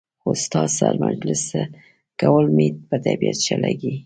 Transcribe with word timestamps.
خو 0.21 0.29
ستا 0.43 0.61
سره 0.77 0.97
مجلس 1.05 1.43
کول 2.19 2.45
مې 2.55 2.67
په 2.87 2.95
طبیعت 3.05 3.37
ښه 3.45 3.55
لګي. 3.63 3.93